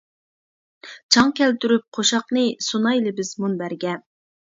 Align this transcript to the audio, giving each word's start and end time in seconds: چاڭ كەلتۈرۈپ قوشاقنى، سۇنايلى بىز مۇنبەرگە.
چاڭ 1.15 1.33
كەلتۈرۈپ 1.39 1.85
قوشاقنى، 1.97 2.45
سۇنايلى 2.69 3.13
بىز 3.21 3.33
مۇنبەرگە. 3.45 3.93